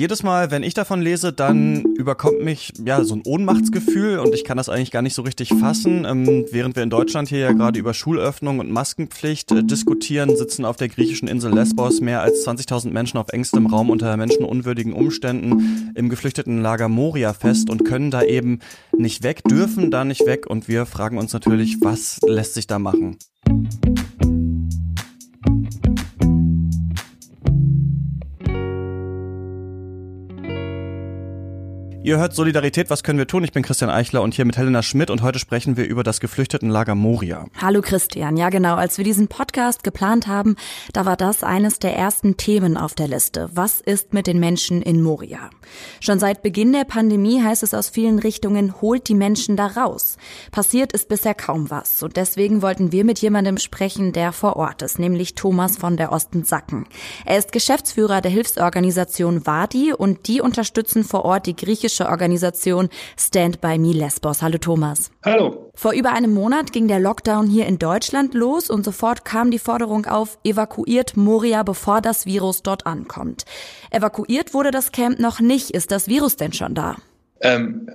jedes 0.00 0.22
Mal, 0.22 0.50
wenn 0.50 0.62
ich 0.62 0.72
davon 0.72 1.02
lese, 1.02 1.30
dann 1.30 1.82
überkommt 1.82 2.42
mich 2.42 2.72
ja 2.82 3.04
so 3.04 3.16
ein 3.16 3.20
Ohnmachtsgefühl 3.22 4.18
und 4.18 4.34
ich 4.34 4.44
kann 4.44 4.56
das 4.56 4.70
eigentlich 4.70 4.92
gar 4.92 5.02
nicht 5.02 5.12
so 5.12 5.20
richtig 5.20 5.50
fassen. 5.50 6.06
Ähm, 6.06 6.46
während 6.50 6.74
wir 6.74 6.82
in 6.82 6.88
Deutschland 6.88 7.28
hier 7.28 7.40
ja 7.40 7.52
gerade 7.52 7.78
über 7.78 7.92
Schulöffnung 7.92 8.60
und 8.60 8.70
Maskenpflicht 8.70 9.52
äh, 9.52 9.62
diskutieren, 9.62 10.34
sitzen 10.36 10.64
auf 10.64 10.78
der 10.78 10.88
griechischen 10.88 11.28
Insel 11.28 11.52
Lesbos 11.52 12.00
mehr 12.00 12.22
als 12.22 12.46
20.000 12.46 12.92
Menschen 12.92 13.18
auf 13.18 13.28
engstem 13.28 13.66
Raum 13.66 13.90
unter 13.90 14.16
menschenunwürdigen 14.16 14.94
Umständen 14.94 15.92
im 15.94 16.08
geflüchteten 16.08 16.62
Lager 16.62 16.88
Moria 16.88 17.34
fest 17.34 17.68
und 17.68 17.84
können 17.84 18.10
da 18.10 18.22
eben 18.22 18.60
nicht 18.96 19.22
weg, 19.22 19.42
dürfen 19.44 19.90
da 19.90 20.06
nicht 20.06 20.24
weg 20.24 20.46
und 20.46 20.66
wir 20.66 20.86
fragen 20.86 21.18
uns 21.18 21.34
natürlich, 21.34 21.76
was 21.82 22.20
lässt 22.26 22.54
sich 22.54 22.66
da 22.66 22.78
machen? 22.78 23.18
Ihr 32.10 32.18
hört 32.18 32.34
Solidarität, 32.34 32.90
was 32.90 33.04
können 33.04 33.20
wir 33.20 33.28
tun? 33.28 33.44
Ich 33.44 33.52
bin 33.52 33.62
Christian 33.62 33.88
Eichler 33.88 34.22
und 34.22 34.34
hier 34.34 34.44
mit 34.44 34.56
Helena 34.56 34.82
Schmidt 34.82 35.10
und 35.10 35.22
heute 35.22 35.38
sprechen 35.38 35.76
wir 35.76 35.86
über 35.86 36.02
das 36.02 36.18
Geflüchtetenlager 36.18 36.96
Moria. 36.96 37.46
Hallo 37.62 37.82
Christian, 37.82 38.36
ja 38.36 38.48
genau, 38.48 38.74
als 38.74 38.98
wir 38.98 39.04
diesen 39.04 39.28
Podcast 39.28 39.84
geplant 39.84 40.26
haben, 40.26 40.56
da 40.92 41.06
war 41.06 41.16
das 41.16 41.44
eines 41.44 41.78
der 41.78 41.96
ersten 41.96 42.36
Themen 42.36 42.76
auf 42.76 42.96
der 42.96 43.06
Liste. 43.06 43.48
Was 43.54 43.80
ist 43.80 44.12
mit 44.12 44.26
den 44.26 44.40
Menschen 44.40 44.82
in 44.82 45.02
Moria? 45.02 45.50
Schon 46.00 46.18
seit 46.18 46.42
Beginn 46.42 46.72
der 46.72 46.82
Pandemie 46.82 47.44
heißt 47.44 47.62
es 47.62 47.74
aus 47.74 47.88
vielen 47.88 48.18
Richtungen, 48.18 48.80
holt 48.80 49.06
die 49.06 49.14
Menschen 49.14 49.56
da 49.56 49.68
raus. 49.68 50.16
Passiert 50.50 50.92
ist 50.92 51.08
bisher 51.08 51.36
kaum 51.36 51.70
was 51.70 52.02
und 52.02 52.16
deswegen 52.16 52.60
wollten 52.60 52.90
wir 52.90 53.04
mit 53.04 53.20
jemandem 53.20 53.56
sprechen, 53.56 54.12
der 54.12 54.32
vor 54.32 54.56
Ort 54.56 54.82
ist, 54.82 54.98
nämlich 54.98 55.36
Thomas 55.36 55.76
von 55.76 55.96
der 55.96 56.10
Osten-Sacken. 56.10 56.86
Er 57.24 57.38
ist 57.38 57.52
Geschäftsführer 57.52 58.20
der 58.20 58.32
Hilfsorganisation 58.32 59.46
Wadi 59.46 59.92
und 59.92 60.26
die 60.26 60.40
unterstützen 60.40 61.04
vor 61.04 61.24
Ort 61.24 61.46
die 61.46 61.54
griechische 61.54 61.99
griechische 62.00 62.08
Organisation 62.08 62.88
Stand 63.16 63.60
by 63.60 63.78
Me 63.78 63.92
Lesbos. 63.92 64.42
Hallo 64.42 64.58
Thomas. 64.58 65.10
Hallo. 65.24 65.70
Vor 65.74 65.92
über 65.92 66.12
einem 66.12 66.32
Monat 66.32 66.72
ging 66.72 66.88
der 66.88 67.00
Lockdown 67.00 67.46
hier 67.46 67.66
in 67.66 67.78
Deutschland 67.78 68.34
los 68.34 68.70
und 68.70 68.84
sofort 68.84 69.24
kam 69.24 69.50
die 69.50 69.58
Forderung 69.58 70.06
auf, 70.06 70.38
evakuiert 70.44 71.16
Moria, 71.16 71.62
bevor 71.62 72.00
das 72.00 72.26
Virus 72.26 72.62
dort 72.62 72.86
ankommt. 72.86 73.44
Evakuiert 73.90 74.54
wurde 74.54 74.70
das 74.70 74.92
Camp 74.92 75.18
noch 75.18 75.40
nicht. 75.40 75.70
Ist 75.70 75.90
das 75.90 76.08
Virus 76.08 76.36
denn 76.36 76.52
schon 76.52 76.74
da? 76.74 76.96
Ähm 77.40 77.88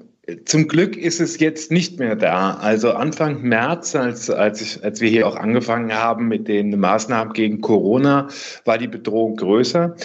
zum 0.45 0.67
Glück 0.67 0.97
ist 0.97 1.21
es 1.21 1.39
jetzt 1.39 1.71
nicht 1.71 1.99
mehr 1.99 2.15
da. 2.15 2.55
Also 2.55 2.91
Anfang 2.91 3.43
März, 3.43 3.95
als, 3.95 4.29
als, 4.29 4.61
ich, 4.61 4.83
als 4.83 4.99
wir 4.99 5.09
hier 5.09 5.27
auch 5.27 5.35
angefangen 5.35 5.93
haben 5.93 6.27
mit 6.27 6.47
den 6.47 6.79
Maßnahmen 6.79 7.33
gegen 7.33 7.61
Corona, 7.61 8.27
war 8.63 8.79
die 8.79 8.87
Bedrohung 8.87 9.35
größer. 9.35 9.95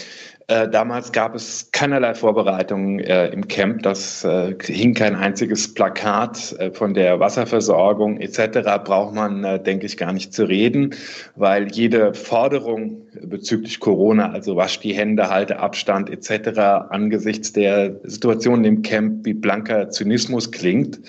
Äh, 0.51 0.67
damals 0.67 1.13
gab 1.13 1.33
es 1.33 1.69
keinerlei 1.71 2.13
Vorbereitungen 2.13 2.99
äh, 2.99 3.29
im 3.29 3.47
Camp. 3.47 3.83
Das 3.83 4.25
äh, 4.25 4.53
hing 4.61 4.93
kein 4.93 5.15
einziges 5.15 5.73
Plakat 5.73 6.53
äh, 6.59 6.71
von 6.71 6.93
der 6.93 7.21
Wasserversorgung 7.21 8.19
etc. 8.19 8.59
Braucht 8.83 9.15
man, 9.15 9.45
äh, 9.45 9.63
denke 9.63 9.85
ich, 9.85 9.95
gar 9.95 10.11
nicht 10.11 10.33
zu 10.33 10.43
reden, 10.43 10.93
weil 11.37 11.71
jede 11.71 12.13
Forderung 12.13 13.03
bezüglich 13.21 13.79
Corona, 13.79 14.33
also 14.33 14.57
wasch 14.57 14.81
die 14.81 14.93
Hände, 14.93 15.29
halte 15.29 15.57
Abstand 15.57 16.09
etc. 16.09 16.59
angesichts 16.89 17.53
der 17.53 18.01
Situation 18.03 18.65
im 18.65 18.81
Camp 18.81 19.25
wie 19.25 19.33
blanker 19.33 19.89
Zynismus 19.89 20.51
klingt. 20.51 20.99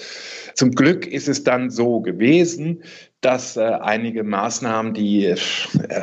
Zum 0.54 0.70
Glück 0.70 1.04
ist 1.04 1.26
es 1.26 1.42
dann 1.42 1.68
so 1.68 2.00
gewesen, 2.00 2.84
dass 3.22 3.56
äh, 3.56 3.60
einige 3.60 4.24
Maßnahmen, 4.24 4.94
die 4.94 5.26
äh, 5.26 5.36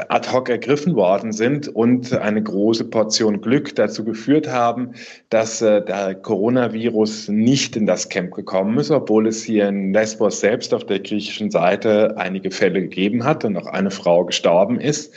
ad 0.08 0.32
hoc 0.32 0.50
ergriffen 0.50 0.96
worden 0.96 1.34
sind 1.34 1.68
und 1.68 2.14
eine 2.14 2.42
große 2.42 2.86
Portion 2.86 3.42
Glück 3.42 3.76
dazu 3.76 4.06
geführt 4.06 4.48
haben, 4.48 4.94
dass 5.30 5.62
äh, 5.62 5.84
der 5.84 6.16
Coronavirus 6.16 7.28
nicht 7.28 7.76
in 7.76 7.86
das 7.86 8.08
Camp 8.08 8.34
gekommen 8.34 8.80
ist, 8.80 8.90
obwohl 8.90 9.28
es 9.28 9.44
hier 9.44 9.68
in 9.68 9.94
Lesbos 9.94 10.40
selbst 10.40 10.74
auf 10.74 10.86
der 10.86 11.00
griechischen 11.00 11.52
Seite 11.52 12.16
einige 12.18 12.52
Fälle 12.52 12.82
gegeben 12.82 13.26
hat 13.26 13.44
und 13.44 13.58
auch 13.58 13.68
eine 13.68 13.92
Frau 13.92 14.24
gestorben 14.24 14.80
ist. 14.80 15.14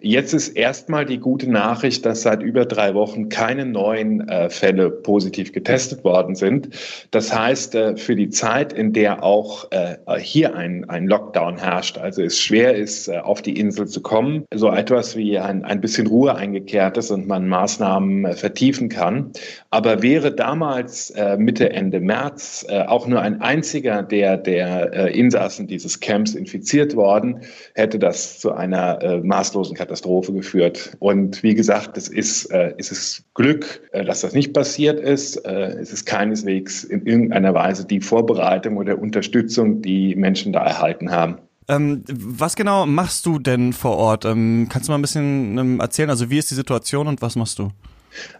Jetzt 0.00 0.32
ist 0.32 0.50
erstmal 0.50 1.04
die 1.04 1.18
gute 1.18 1.50
Nachricht, 1.50 2.06
dass 2.06 2.22
seit 2.22 2.42
über 2.42 2.64
drei 2.66 2.94
Wochen 2.94 3.28
keine 3.28 3.66
neuen 3.66 4.28
äh, 4.28 4.48
Fälle 4.48 4.90
positiv 4.90 5.52
getestet 5.52 6.04
worden 6.04 6.34
sind. 6.34 6.68
Das 7.10 7.36
heißt, 7.36 7.74
äh, 7.74 7.96
für 7.96 8.14
die 8.14 8.30
Zeit, 8.30 8.72
in 8.72 8.92
der 8.92 9.24
auch 9.24 9.70
äh, 9.70 9.96
hier 10.18 10.54
ein, 10.54 10.88
ein 10.88 11.06
Lockdown 11.06 11.58
herrscht, 11.58 11.98
also 11.98 12.22
es 12.22 12.38
schwer 12.38 12.76
ist, 12.76 13.08
äh, 13.08 13.18
auf 13.18 13.42
die 13.42 13.58
Insel 13.58 13.86
zu 13.86 14.00
kommen, 14.00 14.44
so 14.54 14.70
etwas 14.70 15.16
wie 15.16 15.38
ein, 15.38 15.64
ein 15.64 15.80
bisschen 15.80 16.06
Ruhe 16.06 16.34
eingekehrt 16.34 16.96
ist 16.96 17.10
und 17.10 17.26
man 17.26 17.48
Maßnahmen 17.48 18.24
äh, 18.24 18.32
vertiefen 18.34 18.88
kann. 18.88 19.32
Aber 19.70 20.02
wäre 20.02 20.32
damals 20.32 21.10
äh, 21.10 21.36
Mitte, 21.36 21.70
Ende 21.70 22.00
März 22.00 22.66
auch 22.68 23.06
nur 23.06 23.20
ein 23.20 23.40
einziger 23.40 24.02
der, 24.02 24.36
der 24.36 25.12
Insassen 25.14 25.66
dieses 25.66 26.00
Camps 26.00 26.34
infiziert 26.34 26.96
worden, 26.96 27.40
hätte 27.74 27.98
das 27.98 28.38
zu 28.38 28.52
einer 28.52 29.20
maßlosen 29.22 29.76
Katastrophe 29.76 29.87
Katastrophe 29.88 30.34
geführt. 30.34 30.96
Und 30.98 31.42
wie 31.42 31.54
gesagt, 31.54 31.96
es 31.96 32.08
ist, 32.08 32.46
äh, 32.52 32.74
es 32.76 32.92
ist 32.92 33.24
Glück, 33.34 33.80
äh, 33.92 34.04
dass 34.04 34.20
das 34.20 34.34
nicht 34.34 34.52
passiert 34.52 35.00
ist. 35.00 35.36
Äh, 35.46 35.78
es 35.80 35.92
ist 35.92 36.04
keineswegs 36.04 36.84
in 36.84 37.06
irgendeiner 37.06 37.54
Weise 37.54 37.86
die 37.86 38.00
Vorbereitung 38.00 38.76
oder 38.76 38.98
Unterstützung, 38.98 39.80
die 39.80 40.14
Menschen 40.14 40.52
da 40.52 40.62
erhalten 40.62 41.10
haben. 41.10 41.38
Ähm, 41.68 42.04
was 42.06 42.54
genau 42.54 42.84
machst 42.84 43.24
du 43.24 43.38
denn 43.38 43.72
vor 43.72 43.96
Ort? 43.96 44.24
Ähm, 44.26 44.68
kannst 44.70 44.88
du 44.88 44.92
mal 44.92 44.98
ein 44.98 45.02
bisschen 45.02 45.56
ähm, 45.58 45.80
erzählen? 45.80 46.10
Also 46.10 46.28
wie 46.30 46.38
ist 46.38 46.50
die 46.50 46.54
Situation 46.54 47.08
und 47.08 47.22
was 47.22 47.34
machst 47.34 47.58
du? 47.58 47.70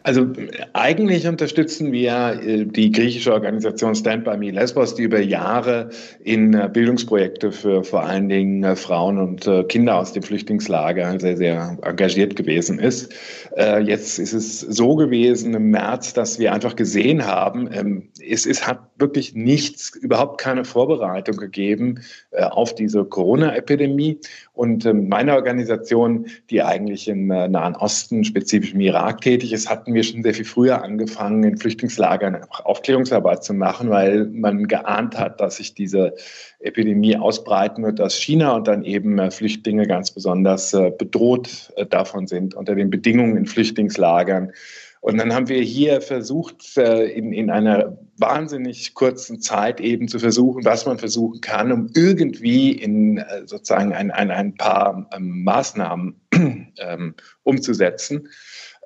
Also 0.02 0.26
eigentlich 0.72 1.26
unterstützen 1.26 1.92
wir 1.92 2.40
äh, 2.42 2.64
die 2.64 2.90
griechische 2.90 3.32
Organisation 3.32 3.94
Stand 3.94 4.24
By 4.24 4.36
Me 4.36 4.50
Lesbos, 4.50 4.94
die 4.94 5.02
über 5.02 5.20
Jahre 5.20 5.90
in 6.24 6.54
äh, 6.54 6.68
Bildungsprojekte 6.72 7.52
für 7.52 7.84
vor 7.84 8.04
allen 8.04 8.28
Dingen 8.28 8.64
äh, 8.64 8.76
Frauen 8.76 9.18
und 9.18 9.48
Kinder 9.68 9.96
aus 9.96 10.12
dem 10.12 10.22
Flüchtlingslager 10.22 11.18
sehr, 11.20 11.36
sehr 11.36 11.78
engagiert 11.82 12.36
gewesen 12.36 12.78
ist. 12.78 13.12
Jetzt 13.56 14.18
ist 14.18 14.32
es 14.32 14.60
so 14.60 14.94
gewesen 14.94 15.54
im 15.54 15.70
März, 15.70 16.12
dass 16.12 16.38
wir 16.38 16.52
einfach 16.52 16.76
gesehen 16.76 17.26
haben, 17.26 17.68
ähm, 17.72 18.08
es, 18.24 18.46
es 18.46 18.66
hat 18.66 18.80
wirklich 18.98 19.34
nichts, 19.34 19.94
überhaupt 19.96 20.40
keine 20.40 20.64
Vorbereitung 20.64 21.36
gegeben 21.36 22.00
auf 22.32 22.74
diese 22.74 23.04
Corona-Epidemie. 23.04 24.18
Und 24.52 24.86
ähm, 24.86 25.08
meine 25.08 25.34
Organisation, 25.34 26.26
die 26.50 26.62
eigentlich 26.62 27.08
im 27.08 27.28
Nahen 27.28 27.76
Osten, 27.76 28.24
spezifisch 28.24 28.74
im 28.74 28.80
Irak 28.80 29.20
tätig 29.20 29.52
ist, 29.52 29.57
hatten 29.66 29.94
wir 29.94 30.02
schon 30.02 30.22
sehr 30.22 30.34
viel 30.34 30.44
früher 30.44 30.82
angefangen, 30.82 31.42
in 31.42 31.56
Flüchtlingslagern 31.56 32.44
Aufklärungsarbeit 32.50 33.42
zu 33.42 33.54
machen, 33.54 33.90
weil 33.90 34.26
man 34.26 34.68
geahnt 34.68 35.18
hat, 35.18 35.40
dass 35.40 35.56
sich 35.56 35.74
diese 35.74 36.14
Epidemie 36.60 37.16
ausbreiten 37.16 37.84
wird 37.84 38.00
aus 38.00 38.14
China 38.14 38.56
und 38.56 38.68
dann 38.68 38.84
eben 38.84 39.18
äh, 39.18 39.30
Flüchtlinge 39.30 39.86
ganz 39.86 40.10
besonders 40.10 40.74
äh, 40.74 40.90
bedroht 40.96 41.72
äh, 41.76 41.86
davon 41.86 42.26
sind 42.26 42.54
unter 42.54 42.74
den 42.74 42.90
Bedingungen 42.90 43.36
in 43.36 43.46
Flüchtlingslagern. 43.46 44.52
Und 45.00 45.16
dann 45.18 45.32
haben 45.32 45.48
wir 45.48 45.60
hier 45.60 46.00
versucht, 46.00 46.76
in, 46.76 47.32
in 47.32 47.50
einer 47.50 47.96
wahnsinnig 48.16 48.94
kurzen 48.94 49.40
Zeit 49.40 49.80
eben 49.80 50.08
zu 50.08 50.18
versuchen, 50.18 50.64
was 50.64 50.86
man 50.86 50.98
versuchen 50.98 51.40
kann, 51.40 51.70
um 51.70 51.88
irgendwie 51.94 52.72
in 52.72 53.24
sozusagen 53.46 53.92
ein, 53.92 54.10
ein, 54.10 54.32
ein 54.32 54.56
paar 54.56 55.08
ähm, 55.14 55.44
Maßnahmen 55.44 56.20
ähm, 56.78 57.14
umzusetzen. 57.44 58.28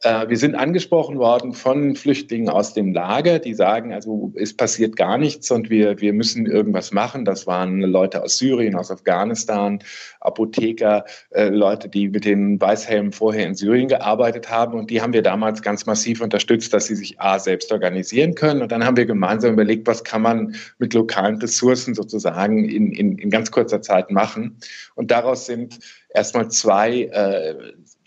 Äh, 0.03 0.29
wir 0.29 0.37
sind 0.37 0.55
angesprochen 0.57 1.19
worden 1.19 1.53
von 1.53 1.95
Flüchtlingen 1.95 2.49
aus 2.49 2.75
dem 2.75 2.93
Lager, 2.93 3.39
die 3.39 3.55
sagen, 3.55 3.93
also 3.93 4.33
es 4.37 4.55
passiert 4.57 4.97
gar 4.97 5.17
nichts 5.17 5.51
und 5.51 5.71
wir, 5.71 6.01
wir 6.01 6.13
müssen 6.13 6.47
irgendwas 6.47 6.93
machen. 6.93 7.25
Das 7.25 7.47
waren 7.47 7.81
Leute 7.81 8.23
aus 8.23 8.37
Syrien, 8.37 8.75
aus 8.75 8.91
Afghanistan, 8.91 9.79
Apotheker, 10.21 11.05
äh, 11.31 11.49
Leute, 11.49 11.89
die 11.89 12.09
mit 12.09 12.25
den 12.25 12.61
Weißhelmen 12.61 13.13
vorher 13.13 13.47
in 13.47 13.55
Syrien 13.55 13.89
gearbeitet 13.89 14.51
haben. 14.51 14.79
Und 14.79 14.91
die 14.91 15.01
haben 15.01 15.13
wir 15.13 15.23
damals 15.23 15.63
ganz 15.63 15.87
massiv 15.87 16.21
unterstützt, 16.21 16.75
dass 16.75 16.87
sie 16.87 16.97
sich 16.97 17.21
A 17.21 17.39
selbst 17.39 17.71
organisieren 17.71 18.35
können. 18.35 18.63
Und 18.63 18.73
dann 18.73 18.85
haben 18.85 18.97
wir 18.97 19.07
gemeinsam 19.07 19.53
überlegt, 19.53 19.87
was 19.87 20.03
kann 20.03 20.23
man 20.23 20.57
mit 20.79 20.95
lokalen 20.95 21.37
Ressourcen 21.37 21.95
sozusagen 21.95 22.65
in, 22.65 22.93
in, 22.93 23.19
in 23.19 23.31
ganz 23.31 23.53
kurzer 23.53 23.83
Zeit 23.83 24.11
machen. 24.11 24.57
Und 24.97 25.13
daraus 25.13 25.47
sind 25.47 25.79
erstmal 26.15 26.51
zwei 26.51 27.03
äh, 27.05 27.55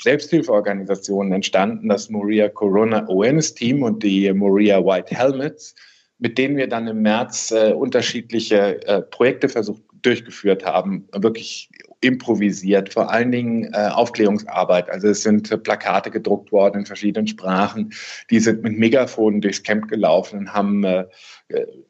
Selbsthilfeorganisationen 0.02 1.34
entstanden, 1.34 1.90
das 1.90 2.10
Moria 2.10 2.50
Corona 2.50 3.04
Awareness 3.04 3.54
Team 3.54 3.84
und 3.84 4.04
die 4.04 4.32
Moria 4.34 4.84
White 4.84 5.16
Helmets, 5.16 5.76
mit 6.20 6.38
denen 6.38 6.58
wir 6.58 6.68
dann 6.68 6.88
im 6.88 7.02
März 7.02 7.52
äh, 7.52 7.74
unterschiedliche 7.74 8.86
äh, 8.88 9.02
Projekte 9.02 9.50
versucht 9.50 9.82
durchgeführt 10.02 10.66
haben, 10.66 11.08
wirklich 11.14 11.70
improvisiert, 12.02 12.94
vor 12.94 13.12
allen 13.12 13.32
Dingen 13.32 13.74
äh, 13.74 13.88
Aufklärungsarbeit. 13.88 14.90
Also 14.90 15.10
es 15.10 15.24
sind 15.24 15.52
äh, 15.52 15.58
Plakate 15.58 16.12
gedruckt 16.12 16.52
worden 16.52 16.80
in 16.80 16.86
verschiedenen 16.86 17.28
Sprachen. 17.28 17.94
Die 18.30 18.40
sind 18.40 18.64
mit 18.64 18.78
Megafonen 18.78 19.42
durchs 19.42 19.64
Camp 19.64 19.88
gelaufen 19.88 20.40
und 20.40 20.54
haben 20.54 20.84
äh, 20.84 21.06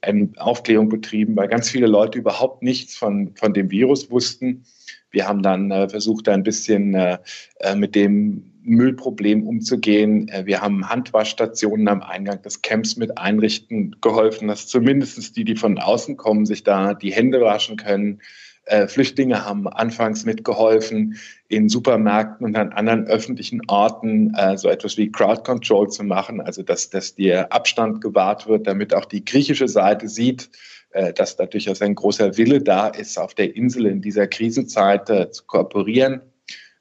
eine 0.02 0.30
Aufklärung 0.38 0.90
betrieben, 0.90 1.36
weil 1.36 1.48
ganz 1.48 1.69
viele 1.69 1.88
Leute 1.88 2.19
überhaupt 2.19 2.62
nichts 2.62 2.96
von, 2.96 3.34
von 3.36 3.54
dem 3.54 3.72
Virus 3.72 4.12
wussten. 4.12 4.66
Wir 5.12 5.28
haben 5.28 5.42
dann 5.42 5.72
äh, 5.72 5.88
versucht, 5.88 6.28
ein 6.28 6.44
bisschen 6.44 6.94
äh, 6.94 7.18
äh, 7.60 7.75
mit 7.75 7.96
dem 7.96 8.51
Müllproblem 8.63 9.48
umzugehen. 9.48 10.28
Äh, 10.28 10.46
wir 10.46 10.62
haben 10.62 10.90
Handwaschstationen 10.90 11.88
am 11.88 12.01
Eingang 12.01 12.42
des 12.42 12.62
Camps 12.62 12.98
mit 12.98 13.18
einrichten 13.18 13.96
geholfen, 14.01 14.50
dass 14.50 14.68
zumindest 14.68 15.38
die, 15.38 15.46
die 15.46 15.56
von 15.56 15.78
außen 15.78 16.18
kommen, 16.18 16.46
sich 16.46 16.63
da 16.63 16.94
die 16.94 17.13
Hände 17.13 17.40
waschen 17.40 17.78
können. 17.78 18.22
Äh, 18.65 18.88
Flüchtlinge 18.88 19.45
haben 19.45 19.67
anfangs 19.67 20.25
mitgeholfen, 20.25 21.17
in 21.47 21.69
Supermärkten 21.69 22.45
und 22.45 22.56
an 22.57 22.73
anderen 22.73 23.06
öffentlichen 23.06 23.62
Orten 23.67 24.33
äh, 24.33 24.57
so 24.57 24.69
etwas 24.69 24.97
wie 24.97 25.12
Crowd 25.12 25.44
Control 25.44 25.88
zu 25.89 26.03
machen, 26.03 26.41
also 26.41 26.63
dass, 26.63 26.89
dass 26.89 27.13
der 27.13 27.53
Abstand 27.53 28.01
gewahrt 28.01 28.47
wird, 28.47 28.65
damit 28.65 28.94
auch 28.94 29.06
die 29.06 29.23
griechische 29.23 29.67
Seite 29.67 30.09
sieht, 30.09 30.50
äh, 30.91 31.13
dass 31.13 31.35
da 31.35 31.45
durchaus 31.45 31.81
ein 31.83 31.94
großer 31.94 32.38
Wille 32.38 32.59
da 32.59 32.88
ist, 32.88 33.19
auf 33.19 33.35
der 33.35 33.56
Insel 33.56 33.85
in 33.85 34.01
dieser 34.01 34.25
Krisenzeit 34.25 35.09
äh, 35.12 35.29
zu 35.29 35.44
kooperieren. 35.45 36.21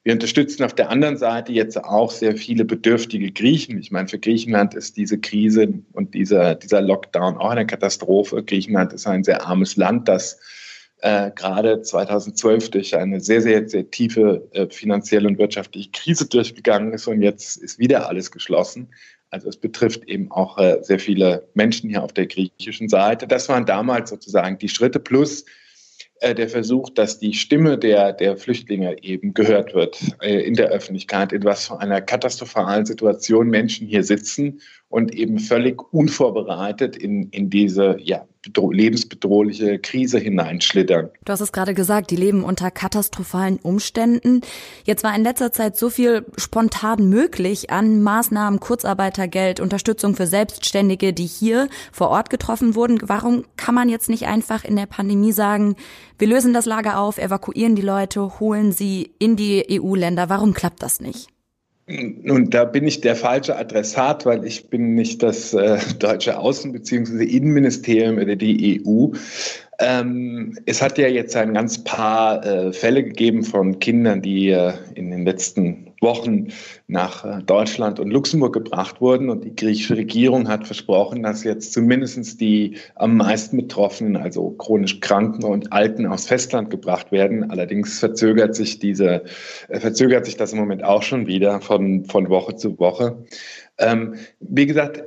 Wir 0.04 0.14
unterstützen 0.14 0.64
auf 0.64 0.74
der 0.74 0.88
anderen 0.90 1.16
Seite 1.18 1.52
jetzt 1.52 1.82
auch 1.82 2.10
sehr 2.10 2.36
viele 2.36 2.64
bedürftige 2.64 3.30
Griechen. 3.32 3.78
Ich 3.78 3.90
meine, 3.90 4.08
für 4.08 4.18
Griechenland 4.18 4.74
ist 4.74 4.96
diese 4.96 5.18
Krise 5.18 5.66
und 5.92 6.14
dieser, 6.14 6.54
dieser 6.54 6.80
Lockdown 6.80 7.38
auch 7.38 7.50
eine 7.50 7.66
Katastrophe. 7.66 8.42
Griechenland 8.42 8.92
ist 8.92 9.06
ein 9.06 9.24
sehr 9.24 9.46
armes 9.46 9.76
Land, 9.76 10.08
das 10.08 10.38
äh, 11.00 11.30
gerade 11.34 11.82
2012 11.82 12.70
durch 12.70 12.96
eine 12.96 13.20
sehr, 13.20 13.42
sehr, 13.42 13.68
sehr 13.68 13.90
tiefe 13.90 14.48
äh, 14.52 14.68
finanzielle 14.68 15.28
und 15.28 15.38
wirtschaftliche 15.38 15.90
Krise 15.90 16.26
durchgegangen 16.26 16.92
ist 16.92 17.06
und 17.06 17.22
jetzt 17.22 17.56
ist 17.56 17.78
wieder 17.78 18.08
alles 18.08 18.30
geschlossen. 18.30 18.88
Also 19.30 19.48
es 19.48 19.56
betrifft 19.56 20.04
eben 20.04 20.30
auch 20.30 20.58
äh, 20.58 20.78
sehr 20.82 20.98
viele 20.98 21.48
Menschen 21.54 21.90
hier 21.90 22.02
auf 22.02 22.12
der 22.12 22.26
griechischen 22.26 22.88
Seite. 22.88 23.26
Das 23.26 23.48
waren 23.48 23.66
damals 23.66 24.10
sozusagen 24.10 24.58
die 24.58 24.68
Schritte 24.68 25.00
plus 25.00 25.44
äh, 26.20 26.34
der 26.34 26.48
Versuch, 26.48 26.88
dass 26.90 27.18
die 27.18 27.34
Stimme 27.34 27.76
der, 27.76 28.12
der 28.12 28.36
Flüchtlinge 28.36 29.02
eben 29.02 29.34
gehört 29.34 29.74
wird 29.74 30.00
äh, 30.22 30.40
in 30.40 30.54
der 30.54 30.68
Öffentlichkeit, 30.68 31.32
in 31.32 31.44
was 31.44 31.66
für 31.66 31.80
einer 31.80 32.00
katastrophalen 32.00 32.86
Situation 32.86 33.50
Menschen 33.50 33.86
hier 33.86 34.04
sitzen 34.04 34.60
und 34.88 35.14
eben 35.14 35.38
völlig 35.38 35.82
unvorbereitet 35.92 36.96
in, 36.96 37.28
in 37.30 37.50
diese 37.50 37.98
ja, 38.00 38.26
lebensbedrohliche 38.72 39.78
Krise 39.78 40.18
hineinschlittern. 40.18 41.10
Du 41.24 41.32
hast 41.32 41.40
es 41.40 41.52
gerade 41.52 41.74
gesagt, 41.74 42.10
die 42.10 42.16
leben 42.16 42.44
unter 42.44 42.70
katastrophalen 42.70 43.58
Umständen. 43.58 44.40
Jetzt 44.84 45.04
war 45.04 45.14
in 45.14 45.22
letzter 45.22 45.52
Zeit 45.52 45.76
so 45.76 45.90
viel 45.90 46.24
spontan 46.36 47.08
möglich 47.08 47.70
an 47.70 48.02
Maßnahmen, 48.02 48.60
Kurzarbeitergeld, 48.60 49.60
Unterstützung 49.60 50.14
für 50.14 50.26
Selbstständige, 50.26 51.12
die 51.12 51.26
hier 51.26 51.68
vor 51.92 52.08
Ort 52.08 52.30
getroffen 52.30 52.74
wurden. 52.74 52.98
Warum 53.02 53.44
kann 53.56 53.74
man 53.74 53.88
jetzt 53.88 54.08
nicht 54.08 54.26
einfach 54.26 54.64
in 54.64 54.76
der 54.76 54.86
Pandemie 54.86 55.32
sagen, 55.32 55.76
wir 56.18 56.28
lösen 56.28 56.54
das 56.54 56.66
Lager 56.66 56.98
auf, 56.98 57.18
evakuieren 57.18 57.74
die 57.74 57.82
Leute, 57.82 58.38
holen 58.38 58.72
sie 58.72 59.10
in 59.18 59.36
die 59.36 59.66
EU-Länder? 59.80 60.28
Warum 60.28 60.54
klappt 60.54 60.82
das 60.82 61.00
nicht? 61.00 61.33
Nun, 61.86 62.48
da 62.48 62.64
bin 62.64 62.86
ich 62.86 63.02
der 63.02 63.14
falsche 63.14 63.56
Adressat, 63.56 64.24
weil 64.24 64.46
ich 64.46 64.70
bin 64.70 64.94
nicht 64.94 65.22
das 65.22 65.52
äh, 65.52 65.78
deutsche 65.98 66.38
Außen- 66.38 66.72
bzw. 66.72 67.24
Innenministerium 67.24 68.16
oder 68.16 68.36
die 68.36 68.82
EU. 68.86 69.08
Ähm, 69.80 70.56
es 70.64 70.80
hat 70.80 70.96
ja 70.96 71.08
jetzt 71.08 71.36
ein 71.36 71.52
ganz 71.52 71.84
paar 71.84 72.44
äh, 72.44 72.72
Fälle 72.72 73.04
gegeben 73.04 73.44
von 73.44 73.78
Kindern, 73.80 74.22
die 74.22 74.48
äh, 74.48 74.72
in 74.94 75.10
den 75.10 75.26
letzten 75.26 75.93
Wochen 76.04 76.52
nach 76.86 77.24
äh, 77.24 77.42
Deutschland 77.42 77.98
und 77.98 78.12
Luxemburg 78.12 78.52
gebracht 78.52 79.00
wurden. 79.00 79.28
Und 79.28 79.44
die 79.44 79.56
griechische 79.56 79.96
Regierung 79.96 80.46
hat 80.46 80.66
versprochen, 80.66 81.24
dass 81.24 81.42
jetzt 81.42 81.72
zumindest 81.72 82.40
die 82.40 82.76
am 82.94 83.16
meisten 83.16 83.56
Betroffenen, 83.56 84.16
also 84.16 84.50
chronisch 84.50 85.00
Kranken 85.00 85.42
und 85.42 85.72
Alten 85.72 86.06
aus 86.06 86.26
Festland 86.26 86.70
gebracht 86.70 87.10
werden. 87.10 87.50
Allerdings 87.50 87.98
verzögert 87.98 88.54
sich 88.54 88.78
diese, 88.78 89.24
äh, 89.68 89.80
verzögert 89.80 90.26
sich 90.26 90.36
das 90.36 90.52
im 90.52 90.60
Moment 90.60 90.84
auch 90.84 91.02
schon 91.02 91.26
wieder 91.26 91.60
von, 91.60 92.04
von 92.04 92.28
Woche 92.28 92.54
zu 92.54 92.78
Woche. 92.78 93.24
Ähm, 93.76 94.14
wie 94.38 94.66
gesagt, 94.66 95.02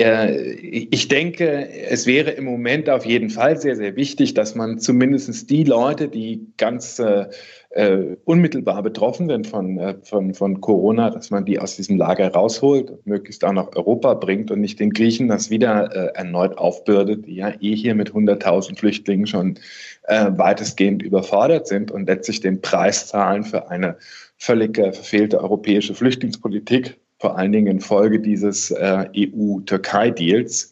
äh, 0.00 0.54
ich 0.54 1.06
denke, 1.06 1.68
es 1.68 2.04
wäre 2.06 2.32
im 2.32 2.44
Moment 2.44 2.90
auf 2.90 3.06
jeden 3.06 3.30
Fall 3.30 3.60
sehr, 3.60 3.76
sehr 3.76 3.94
wichtig, 3.94 4.34
dass 4.34 4.56
man 4.56 4.80
zumindest 4.80 5.48
die 5.50 5.62
Leute, 5.62 6.08
die 6.08 6.48
ganz 6.56 6.98
äh, 6.98 7.26
äh, 7.74 8.16
unmittelbar 8.24 8.82
betroffen 8.82 9.28
sind 9.28 9.46
von, 9.46 9.78
äh, 9.78 9.94
von, 10.02 10.34
von 10.34 10.60
Corona, 10.60 11.10
dass 11.10 11.30
man 11.30 11.44
die 11.44 11.58
aus 11.58 11.76
diesem 11.76 11.96
Lager 11.96 12.32
rausholt 12.32 12.90
und 12.90 13.06
möglichst 13.06 13.44
auch 13.44 13.52
nach 13.52 13.74
Europa 13.74 14.14
bringt 14.14 14.50
und 14.50 14.60
nicht 14.60 14.78
den 14.78 14.90
Griechen 14.90 15.28
das 15.28 15.50
wieder 15.50 15.94
äh, 15.94 16.16
erneut 16.16 16.58
aufbürdet, 16.58 17.26
die 17.26 17.36
ja 17.36 17.50
eh 17.60 17.74
hier 17.74 17.94
mit 17.94 18.12
100.000 18.12 18.78
Flüchtlingen 18.78 19.26
schon 19.26 19.58
äh, 20.04 20.30
weitestgehend 20.36 21.02
überfordert 21.02 21.66
sind 21.66 21.90
und 21.90 22.06
letztlich 22.06 22.40
den 22.40 22.60
Preis 22.60 23.06
zahlen 23.06 23.44
für 23.44 23.70
eine 23.70 23.96
völlig 24.36 24.76
verfehlte 24.76 25.40
europäische 25.40 25.94
Flüchtlingspolitik 25.94 26.98
vor 27.22 27.38
allen 27.38 27.52
Dingen 27.52 27.68
infolge 27.68 28.18
dieses 28.18 28.72
äh, 28.72 29.06
EU-Türkei-Deals. 29.16 30.71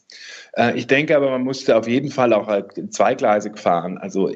Äh, 0.54 0.78
ich 0.78 0.86
denke 0.86 1.16
aber, 1.16 1.30
man 1.30 1.42
musste 1.42 1.76
auf 1.76 1.88
jeden 1.88 2.10
Fall 2.10 2.32
auch 2.32 2.46
halt 2.46 2.92
zweigleisig 2.92 3.58
fahren. 3.58 3.98
Also 3.98 4.30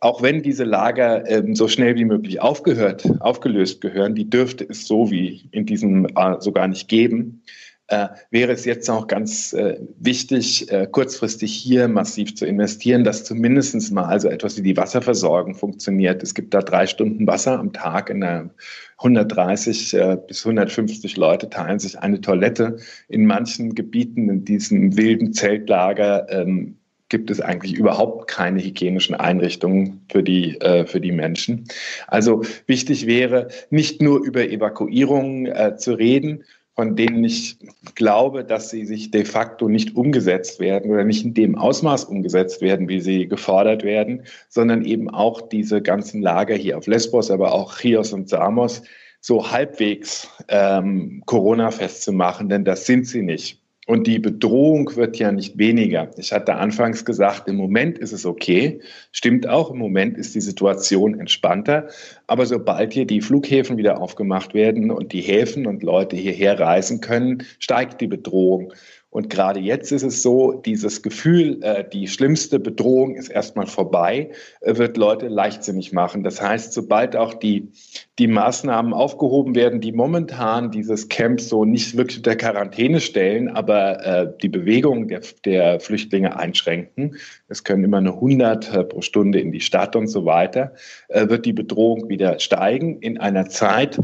auch 0.00 0.22
wenn 0.22 0.42
diese 0.42 0.64
Lager 0.64 1.28
ähm, 1.28 1.54
so 1.54 1.68
schnell 1.68 1.96
wie 1.96 2.04
möglich 2.04 2.40
aufgehört, 2.40 3.08
aufgelöst 3.20 3.80
gehören, 3.80 4.14
die 4.14 4.28
dürfte 4.28 4.66
es 4.68 4.86
so 4.86 5.10
wie 5.10 5.48
in 5.52 5.66
diesem 5.66 6.06
äh, 6.16 6.36
so 6.40 6.52
gar 6.52 6.68
nicht 6.68 6.88
geben 6.88 7.42
äh, 7.90 8.08
wäre 8.30 8.52
es 8.52 8.64
jetzt 8.64 8.88
auch 8.88 9.06
ganz 9.06 9.52
äh, 9.52 9.78
wichtig, 9.98 10.70
äh, 10.70 10.86
kurzfristig 10.90 11.52
hier 11.52 11.88
massiv 11.88 12.36
zu 12.36 12.46
investieren, 12.46 13.04
dass 13.04 13.24
zumindest 13.24 13.92
mal 13.92 14.04
also 14.04 14.28
etwas 14.28 14.56
wie 14.56 14.62
die 14.62 14.76
Wasserversorgung 14.76 15.54
funktioniert. 15.54 16.22
Es 16.22 16.34
gibt 16.34 16.54
da 16.54 16.60
drei 16.60 16.86
Stunden 16.86 17.26
Wasser 17.26 17.58
am 17.58 17.72
Tag 17.72 18.10
in 18.10 18.20
der 18.20 18.50
130 18.98 19.94
äh, 19.94 20.18
bis 20.26 20.44
150 20.46 21.16
Leute 21.16 21.50
teilen 21.50 21.78
sich 21.78 21.98
eine 21.98 22.20
Toilette. 22.20 22.76
In 23.08 23.26
manchen 23.26 23.74
Gebieten 23.74 24.28
in 24.28 24.44
diesem 24.44 24.96
wilden 24.96 25.32
Zeltlager 25.32 26.26
ähm, 26.30 26.76
gibt 27.08 27.30
es 27.30 27.40
eigentlich 27.40 27.74
überhaupt 27.74 28.28
keine 28.28 28.62
hygienischen 28.62 29.16
Einrichtungen 29.16 30.00
für 30.10 30.22
die, 30.22 30.60
äh, 30.60 30.86
für 30.86 31.00
die 31.00 31.12
Menschen. 31.12 31.64
Also 32.06 32.42
wichtig 32.66 33.06
wäre, 33.06 33.48
nicht 33.70 34.00
nur 34.00 34.22
über 34.22 34.48
Evakuierungen 34.48 35.46
äh, 35.46 35.76
zu 35.76 35.94
reden, 35.94 36.44
von 36.80 36.96
denen 36.96 37.22
ich 37.24 37.58
glaube, 37.94 38.42
dass 38.42 38.70
sie 38.70 38.86
sich 38.86 39.10
de 39.10 39.26
facto 39.26 39.68
nicht 39.68 39.96
umgesetzt 39.96 40.60
werden 40.60 40.90
oder 40.90 41.04
nicht 41.04 41.26
in 41.26 41.34
dem 41.34 41.58
Ausmaß 41.58 42.04
umgesetzt 42.04 42.62
werden, 42.62 42.88
wie 42.88 43.00
sie 43.00 43.28
gefordert 43.28 43.82
werden, 43.82 44.22
sondern 44.48 44.86
eben 44.86 45.10
auch 45.10 45.42
diese 45.42 45.82
ganzen 45.82 46.22
Lager 46.22 46.54
hier 46.54 46.78
auf 46.78 46.86
Lesbos, 46.86 47.30
aber 47.30 47.52
auch 47.52 47.76
Chios 47.76 48.14
und 48.14 48.30
Samos 48.30 48.80
so 49.20 49.50
halbwegs 49.50 50.26
ähm, 50.48 51.22
Corona 51.26 51.70
festzumachen, 51.70 52.48
denn 52.48 52.64
das 52.64 52.86
sind 52.86 53.06
sie 53.06 53.20
nicht. 53.20 53.59
Und 53.86 54.06
die 54.06 54.18
Bedrohung 54.18 54.94
wird 54.94 55.16
ja 55.16 55.32
nicht 55.32 55.58
weniger. 55.58 56.10
Ich 56.16 56.32
hatte 56.32 56.54
anfangs 56.54 57.04
gesagt, 57.04 57.48
im 57.48 57.56
Moment 57.56 57.98
ist 57.98 58.12
es 58.12 58.26
okay. 58.26 58.80
Stimmt 59.10 59.48
auch, 59.48 59.70
im 59.70 59.78
Moment 59.78 60.18
ist 60.18 60.34
die 60.34 60.40
Situation 60.40 61.18
entspannter. 61.18 61.88
Aber 62.26 62.46
sobald 62.46 62.92
hier 62.92 63.06
die 63.06 63.22
Flughäfen 63.22 63.78
wieder 63.78 64.00
aufgemacht 64.00 64.54
werden 64.54 64.90
und 64.90 65.12
die 65.12 65.22
Häfen 65.22 65.66
und 65.66 65.82
Leute 65.82 66.14
hierher 66.14 66.60
reisen 66.60 67.00
können, 67.00 67.44
steigt 67.58 68.00
die 68.00 68.06
Bedrohung. 68.06 68.72
Und 69.10 69.28
gerade 69.28 69.58
jetzt 69.58 69.90
ist 69.90 70.04
es 70.04 70.22
so, 70.22 70.52
dieses 70.52 71.02
Gefühl, 71.02 71.62
äh, 71.62 71.84
die 71.84 72.06
schlimmste 72.06 72.60
Bedrohung 72.60 73.16
ist 73.16 73.28
erstmal 73.28 73.66
vorbei, 73.66 74.30
äh, 74.60 74.76
wird 74.76 74.96
Leute 74.96 75.26
leichtsinnig 75.26 75.92
machen. 75.92 76.22
Das 76.22 76.40
heißt, 76.40 76.72
sobald 76.72 77.16
auch 77.16 77.34
die, 77.34 77.72
die 78.20 78.28
Maßnahmen 78.28 78.92
aufgehoben 78.92 79.56
werden, 79.56 79.80
die 79.80 79.90
momentan 79.90 80.70
dieses 80.70 81.08
Camp 81.08 81.40
so 81.40 81.64
nicht 81.64 81.96
wirklich 81.96 82.18
unter 82.18 82.36
Quarantäne 82.36 83.00
stellen, 83.00 83.48
aber 83.48 84.06
äh, 84.06 84.32
die 84.40 84.48
Bewegung 84.48 85.08
der, 85.08 85.22
der 85.44 85.80
Flüchtlinge 85.80 86.38
einschränken, 86.38 87.16
es 87.48 87.64
können 87.64 87.82
immer 87.82 87.98
eine 87.98 88.12
100 88.12 88.72
äh, 88.72 88.84
pro 88.84 89.00
Stunde 89.00 89.40
in 89.40 89.50
die 89.50 89.60
Stadt 89.60 89.96
und 89.96 90.06
so 90.06 90.24
weiter, 90.24 90.72
äh, 91.08 91.28
wird 91.28 91.46
die 91.46 91.52
Bedrohung 91.52 92.08
wieder 92.08 92.38
steigen 92.38 93.00
in 93.00 93.18
einer 93.18 93.48
Zeit, 93.48 93.98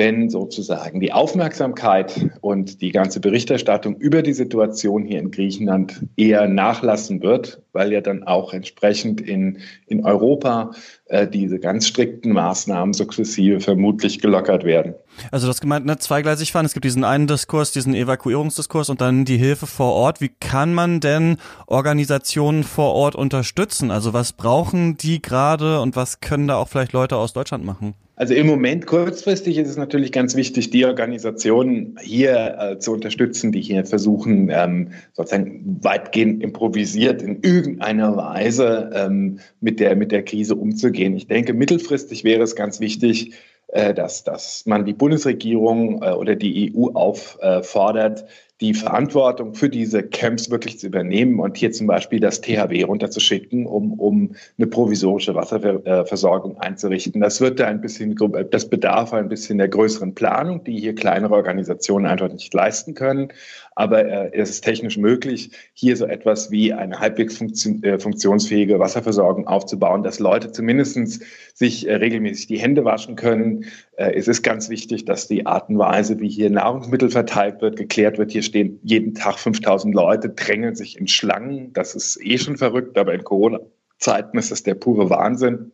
wenn 0.00 0.30
sozusagen 0.30 0.98
die 0.98 1.12
Aufmerksamkeit 1.12 2.30
und 2.40 2.80
die 2.80 2.90
ganze 2.90 3.20
Berichterstattung 3.20 3.96
über 3.96 4.22
die 4.22 4.32
Situation 4.32 5.04
hier 5.04 5.18
in 5.18 5.30
Griechenland 5.30 6.06
eher 6.16 6.48
nachlassen 6.48 7.20
wird, 7.20 7.60
weil 7.74 7.92
ja 7.92 8.00
dann 8.00 8.22
auch 8.22 8.54
entsprechend 8.54 9.20
in, 9.20 9.58
in 9.88 10.06
Europa 10.06 10.70
äh, 11.04 11.28
diese 11.28 11.58
ganz 11.58 11.86
strikten 11.86 12.32
Maßnahmen 12.32 12.94
sukzessive 12.94 13.60
vermutlich 13.60 14.20
gelockert 14.20 14.64
werden. 14.64 14.94
Also 15.32 15.46
das 15.46 15.60
gemeint, 15.60 15.84
ne, 15.84 15.98
zweigleisig 15.98 16.50
fahren. 16.50 16.64
Es 16.64 16.72
gibt 16.72 16.86
diesen 16.86 17.04
einen 17.04 17.26
Diskurs, 17.26 17.70
diesen 17.70 17.92
Evakuierungsdiskurs 17.92 18.88
und 18.88 19.02
dann 19.02 19.26
die 19.26 19.36
Hilfe 19.36 19.66
vor 19.66 19.92
Ort. 19.92 20.22
Wie 20.22 20.30
kann 20.40 20.72
man 20.72 21.00
denn 21.00 21.36
Organisationen 21.66 22.64
vor 22.64 22.94
Ort 22.94 23.16
unterstützen? 23.16 23.90
Also 23.90 24.14
was 24.14 24.32
brauchen 24.32 24.96
die 24.96 25.20
gerade 25.20 25.78
und 25.82 25.94
was 25.94 26.20
können 26.20 26.48
da 26.48 26.56
auch 26.56 26.68
vielleicht 26.68 26.94
Leute 26.94 27.18
aus 27.18 27.34
Deutschland 27.34 27.66
machen? 27.66 27.94
Also 28.20 28.34
im 28.34 28.46
Moment 28.48 28.86
kurzfristig 28.86 29.56
ist 29.56 29.70
es 29.70 29.78
natürlich 29.78 30.12
ganz 30.12 30.36
wichtig, 30.36 30.68
die 30.68 30.84
Organisationen 30.84 31.96
hier 32.02 32.58
äh, 32.58 32.78
zu 32.78 32.92
unterstützen, 32.92 33.50
die 33.50 33.62
hier 33.62 33.86
versuchen, 33.86 34.50
ähm, 34.52 34.90
sozusagen 35.14 35.78
weitgehend 35.80 36.42
improvisiert 36.42 37.22
in 37.22 37.40
irgendeiner 37.40 38.18
Weise 38.18 38.90
ähm, 38.92 39.38
mit, 39.62 39.80
der, 39.80 39.96
mit 39.96 40.12
der 40.12 40.22
Krise 40.22 40.54
umzugehen. 40.54 41.16
Ich 41.16 41.28
denke, 41.28 41.54
mittelfristig 41.54 42.22
wäre 42.22 42.42
es 42.42 42.54
ganz 42.54 42.78
wichtig, 42.78 43.32
äh, 43.68 43.94
dass, 43.94 44.22
dass 44.22 44.66
man 44.66 44.84
die 44.84 44.92
Bundesregierung 44.92 46.02
äh, 46.02 46.10
oder 46.10 46.36
die 46.36 46.74
EU 46.76 46.90
auffordert, 46.90 48.26
die 48.60 48.74
Verantwortung 48.74 49.54
für 49.54 49.70
diese 49.70 50.02
Camps 50.02 50.50
wirklich 50.50 50.78
zu 50.78 50.86
übernehmen 50.86 51.40
und 51.40 51.56
hier 51.56 51.72
zum 51.72 51.86
Beispiel 51.86 52.20
das 52.20 52.42
THW 52.42 52.82
runterzuschicken, 52.82 53.66
um, 53.66 53.94
um 53.98 54.34
eine 54.58 54.66
provisorische 54.66 55.34
Wasserversorgung 55.34 56.58
einzurichten. 56.58 57.20
Das 57.22 57.40
wird 57.40 57.58
da 57.58 57.66
ein 57.66 57.80
bisschen, 57.80 58.16
das 58.50 58.68
bedarf 58.68 59.14
ein 59.14 59.28
bisschen 59.28 59.58
der 59.58 59.68
größeren 59.68 60.14
Planung, 60.14 60.62
die 60.64 60.78
hier 60.78 60.94
kleinere 60.94 61.34
Organisationen 61.34 62.06
einfach 62.06 62.30
nicht 62.30 62.52
leisten 62.52 62.94
können. 62.94 63.32
Aber 63.80 64.04
äh, 64.04 64.30
es 64.34 64.50
ist 64.50 64.60
technisch 64.60 64.98
möglich, 64.98 65.52
hier 65.72 65.96
so 65.96 66.04
etwas 66.04 66.50
wie 66.50 66.74
eine 66.74 67.00
halbwegs 67.00 67.40
äh, 67.40 67.98
funktionsfähige 67.98 68.78
Wasserversorgung 68.78 69.46
aufzubauen, 69.46 70.02
dass 70.02 70.18
Leute 70.18 70.52
zumindest 70.52 71.22
sich 71.54 71.88
äh, 71.88 71.94
regelmäßig 71.94 72.46
die 72.46 72.58
Hände 72.58 72.84
waschen 72.84 73.16
können. 73.16 73.64
Es 73.96 74.28
ist 74.28 74.42
ganz 74.42 74.68
wichtig, 74.68 75.06
dass 75.06 75.28
die 75.28 75.46
Art 75.46 75.70
und 75.70 75.78
Weise, 75.78 76.20
wie 76.20 76.28
hier 76.28 76.50
Nahrungsmittel 76.50 77.08
verteilt 77.08 77.62
wird, 77.62 77.76
geklärt 77.76 78.18
wird. 78.18 78.32
Hier 78.32 78.42
stehen 78.42 78.78
jeden 78.82 79.14
Tag 79.14 79.38
5000 79.38 79.94
Leute, 79.94 80.28
drängeln 80.28 80.74
sich 80.74 80.98
in 80.98 81.08
Schlangen. 81.08 81.72
Das 81.72 81.94
ist 81.94 82.18
eh 82.22 82.36
schon 82.36 82.58
verrückt, 82.58 82.98
aber 82.98 83.14
in 83.14 83.24
Corona-Zeiten 83.24 84.36
ist 84.36 84.50
das 84.50 84.62
der 84.62 84.74
pure 84.74 85.08
Wahnsinn. 85.08 85.72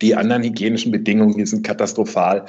Die 0.00 0.14
anderen 0.14 0.42
hygienischen 0.42 0.92
Bedingungen 0.92 1.34
hier 1.34 1.46
sind 1.46 1.64
katastrophal. 1.64 2.44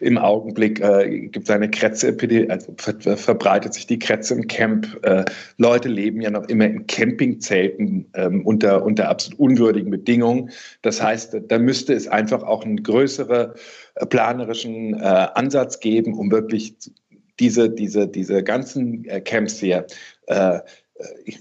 Im 0.00 0.18
Augenblick 0.18 0.80
äh, 0.80 1.28
gibt 1.28 1.48
es 1.48 1.54
eine 1.54 1.70
Krätzeepidemie, 1.70 2.50
also 2.50 2.74
ver 2.76 3.16
verbreitet 3.16 3.74
sich 3.74 3.86
die 3.86 3.98
Krätze 3.98 4.34
im 4.34 4.46
Camp. 4.46 4.98
Äh, 5.02 5.24
Leute 5.56 5.88
leben 5.88 6.20
ja 6.20 6.30
noch 6.30 6.48
immer 6.48 6.66
in 6.66 6.86
Campingzelten 6.86 8.06
ähm, 8.14 8.44
unter, 8.44 8.84
unter 8.84 9.08
absolut 9.08 9.38
unwürdigen 9.38 9.90
Bedingungen. 9.90 10.50
Das 10.82 11.02
heißt, 11.02 11.36
da 11.48 11.58
müsste 11.58 11.94
es 11.94 12.08
einfach 12.08 12.42
auch 12.42 12.64
einen 12.64 12.82
größeren 12.82 13.52
äh, 13.94 14.06
planerischen 14.06 14.94
äh, 14.94 15.26
Ansatz 15.34 15.80
geben, 15.80 16.14
um 16.14 16.30
wirklich 16.30 16.74
diese, 17.40 17.70
diese, 17.70 18.08
diese 18.08 18.42
ganzen 18.42 19.04
äh, 19.04 19.20
Camps 19.20 19.58
hier 19.58 19.86
äh, 20.26 20.60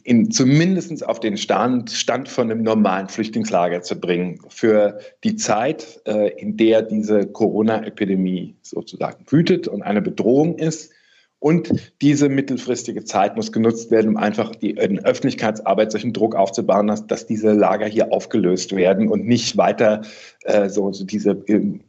in, 0.03 0.31
zumindest 0.31 1.05
auf 1.05 1.19
den 1.19 1.37
Stand, 1.37 1.91
Stand 1.91 2.29
von 2.29 2.51
einem 2.51 2.61
normalen 2.61 3.07
Flüchtlingslager 3.09 3.81
zu 3.81 3.99
bringen 3.99 4.39
für 4.49 4.99
die 5.23 5.35
Zeit, 5.35 6.01
äh, 6.05 6.29
in 6.39 6.57
der 6.57 6.83
diese 6.83 7.25
Corona-Epidemie 7.25 8.55
sozusagen 8.61 9.25
wütet 9.27 9.67
und 9.67 9.81
eine 9.81 10.01
Bedrohung 10.01 10.57
ist. 10.57 10.91
Und 11.39 11.71
diese 12.01 12.29
mittelfristige 12.29 13.03
Zeit 13.03 13.35
muss 13.35 13.51
genutzt 13.51 13.91
werden, 13.91 14.09
um 14.09 14.17
einfach 14.17 14.55
die 14.55 14.71
in 14.71 15.05
Öffentlichkeitsarbeit 15.05 15.91
solchen 15.91 16.11
Druck 16.11 16.35
aufzubauen, 16.35 16.87
dass, 16.87 17.05
dass 17.05 17.27
diese 17.27 17.53
Lager 17.53 17.85
hier 17.85 18.11
aufgelöst 18.11 18.75
werden 18.75 19.07
und 19.07 19.25
nicht 19.25 19.55
weiter 19.55 20.01
äh, 20.43 20.67
so, 20.67 20.91
so 20.91 21.05
diese 21.05 21.31
äh, 21.47 21.79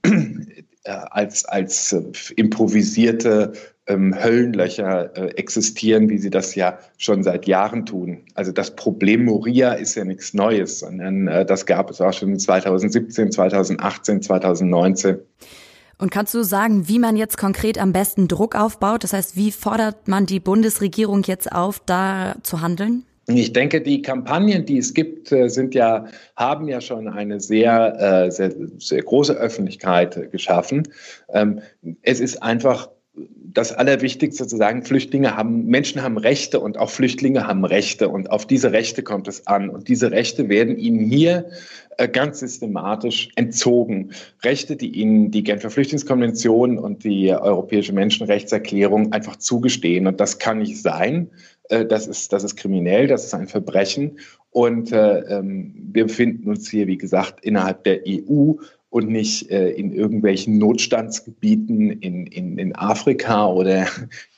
als, 0.84 1.44
als 1.46 1.92
äh, 1.92 2.02
improvisierte 2.36 3.52
ähm, 3.88 4.14
Höllenlöcher 4.14 5.16
äh, 5.16 5.34
existieren, 5.36 6.08
wie 6.08 6.18
sie 6.18 6.30
das 6.30 6.54
ja 6.54 6.78
schon 6.96 7.22
seit 7.22 7.46
Jahren 7.46 7.86
tun. 7.86 8.20
Also 8.34 8.52
das 8.52 8.76
Problem 8.76 9.24
Moria 9.24 9.72
ist 9.72 9.94
ja 9.94 10.04
nichts 10.04 10.34
Neues, 10.34 10.80
sondern 10.80 11.26
äh, 11.26 11.44
das 11.44 11.66
gab 11.66 11.90
es 11.90 12.00
auch 12.00 12.12
schon 12.12 12.38
2017, 12.38 13.32
2018, 13.32 14.22
2019. 14.22 15.18
Und 16.00 16.10
kannst 16.12 16.32
du 16.34 16.44
sagen, 16.44 16.86
wie 16.86 17.00
man 17.00 17.16
jetzt 17.16 17.38
konkret 17.38 17.76
am 17.78 17.92
besten 17.92 18.28
Druck 18.28 18.54
aufbaut? 18.54 19.02
Das 19.02 19.12
heißt, 19.12 19.36
wie 19.36 19.50
fordert 19.50 20.06
man 20.06 20.26
die 20.26 20.38
Bundesregierung 20.38 21.24
jetzt 21.24 21.50
auf, 21.50 21.80
da 21.84 22.36
zu 22.44 22.60
handeln? 22.60 23.04
Ich 23.26 23.52
denke, 23.52 23.82
die 23.82 24.00
Kampagnen, 24.00 24.64
die 24.64 24.78
es 24.78 24.94
gibt, 24.94 25.32
äh, 25.32 25.48
sind 25.48 25.74
ja, 25.74 26.06
haben 26.36 26.66
ja 26.66 26.80
schon 26.80 27.08
eine 27.08 27.40
sehr, 27.40 28.26
äh, 28.26 28.30
sehr, 28.30 28.54
sehr 28.78 29.02
große 29.02 29.34
Öffentlichkeit 29.34 30.30
geschaffen. 30.30 30.84
Ähm, 31.30 31.60
es 32.02 32.20
ist 32.20 32.42
einfach 32.42 32.88
das 33.52 33.72
Allerwichtigste 33.72 34.46
zu 34.46 34.56
sagen, 34.56 34.82
Flüchtlinge 34.82 35.36
haben, 35.36 35.66
Menschen 35.66 36.02
haben 36.02 36.18
Rechte 36.18 36.60
und 36.60 36.78
auch 36.78 36.90
Flüchtlinge 36.90 37.46
haben 37.46 37.64
Rechte 37.64 38.08
und 38.08 38.30
auf 38.30 38.46
diese 38.46 38.72
Rechte 38.72 39.02
kommt 39.02 39.26
es 39.28 39.46
an. 39.46 39.68
Und 39.68 39.88
diese 39.88 40.10
Rechte 40.10 40.48
werden 40.48 40.78
ihnen 40.78 41.00
hier 41.00 41.46
äh, 41.96 42.08
ganz 42.08 42.40
systematisch 42.40 43.30
entzogen. 43.36 44.10
Rechte, 44.44 44.76
die 44.76 44.90
ihnen 44.90 45.30
die 45.30 45.42
Genfer 45.42 45.70
Flüchtlingskonvention 45.70 46.78
und 46.78 47.04
die 47.04 47.32
Europäische 47.32 47.92
Menschenrechtserklärung 47.92 49.12
einfach 49.12 49.36
zugestehen. 49.36 50.06
Und 50.06 50.20
das 50.20 50.38
kann 50.38 50.58
nicht 50.58 50.80
sein. 50.80 51.28
Äh, 51.68 51.86
das 51.86 52.06
ist, 52.06 52.32
das 52.32 52.44
ist 52.44 52.56
kriminell, 52.56 53.06
das 53.06 53.24
ist 53.24 53.34
ein 53.34 53.48
Verbrechen. 53.48 54.18
Und 54.50 54.92
äh, 54.92 55.20
ähm, 55.20 55.74
wir 55.92 56.04
befinden 56.06 56.48
uns 56.48 56.70
hier, 56.70 56.86
wie 56.86 56.98
gesagt, 56.98 57.44
innerhalb 57.44 57.84
der 57.84 58.00
EU 58.06 58.54
und 58.90 59.10
nicht 59.10 59.50
äh, 59.50 59.70
in 59.70 59.92
irgendwelchen 59.92 60.58
Notstandsgebieten 60.58 61.90
in, 61.90 62.26
in, 62.26 62.56
in 62.58 62.74
Afrika 62.74 63.46
oder 63.46 63.86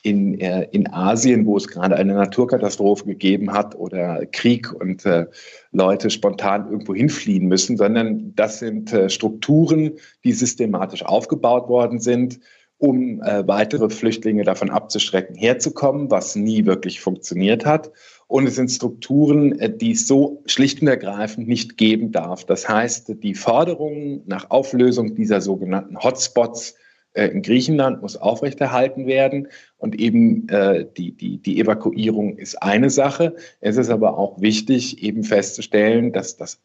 in, 0.03 0.41
äh, 0.41 0.67
in 0.73 0.93
Asien, 0.93 1.47
wo 1.47 1.57
es 1.57 1.69
gerade 1.69 1.97
eine 1.97 2.15
Naturkatastrophe 2.15 3.05
gegeben 3.05 3.53
hat 3.53 3.77
oder 3.77 4.27
Krieg 4.27 4.73
und 4.73 5.07
äh, 5.07 5.27
Leute 5.71 6.11
spontan 6.11 6.67
irgendwo 6.71 6.95
hinfliehen 6.95 7.47
müssen, 7.47 7.77
sondern 7.77 8.35
das 8.35 8.59
sind 8.59 8.93
äh, 8.93 9.09
Strukturen, 9.09 9.93
die 10.25 10.33
systematisch 10.33 11.05
aufgebaut 11.05 11.69
worden 11.69 12.01
sind, 12.01 12.41
um 12.79 13.23
äh, 13.23 13.47
weitere 13.47 13.89
Flüchtlinge 13.89 14.43
davon 14.43 14.71
abzustrecken, 14.71 15.37
herzukommen, 15.37 16.11
was 16.11 16.35
nie 16.35 16.67
wirklich 16.67 17.01
funktioniert 17.01 17.65
hat. 17.65 17.93
Und 18.31 18.47
es 18.47 18.55
sind 18.55 18.71
Strukturen, 18.71 19.59
äh, 19.59 19.77
die 19.77 19.91
es 19.91 20.07
so 20.07 20.41
schlicht 20.47 20.81
und 20.83 20.87
ergreifend 20.87 21.49
nicht 21.49 21.77
geben 21.77 22.13
darf. 22.13 22.45
Das 22.45 22.69
heißt, 22.69 23.13
die 23.25 23.35
Forderung 23.35 24.23
nach 24.25 24.51
Auflösung 24.51 25.17
dieser 25.17 25.41
sogenannten 25.41 25.99
Hotspots 25.99 26.77
äh, 27.15 27.27
in 27.27 27.43
Griechenland 27.43 28.03
muss 28.03 28.17
aufrechterhalten 28.17 29.07
werden. 29.09 29.49
Und 29.79 29.99
eben 29.99 30.49
äh, 30.49 30.87
die, 30.97 31.11
die, 31.11 31.39
die 31.39 31.59
Evakuierung 31.59 32.39
ist 32.39 32.63
eine 32.63 32.89
Sache. 32.89 33.35
Es 33.61 33.77
ist 33.77 33.91
aber 33.91 34.17
auch 34.17 34.41
wichtig, 34.41 35.03
eben 35.03 35.25
festzustellen, 35.25 36.13
dass 36.13 36.37
das 36.37 36.63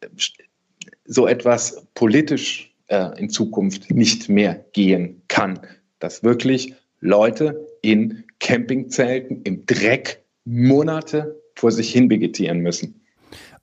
so 1.05 1.25
etwas 1.25 1.87
politisch 1.95 2.75
äh, 2.89 3.19
in 3.19 3.31
Zukunft 3.31 3.89
nicht 3.89 4.29
mehr 4.29 4.63
gehen 4.73 5.23
kann. 5.29 5.61
Dass 5.97 6.23
wirklich 6.23 6.75
Leute 6.99 7.67
in 7.81 8.23
Campingzelten 8.39 9.41
im 9.41 9.65
Dreck 9.65 10.23
Monate 10.43 11.41
vor 11.55 11.71
sich 11.71 11.91
hin 11.91 12.09
vegetieren 12.09 12.59
müssen. 12.59 13.01